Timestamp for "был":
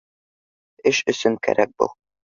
1.83-1.95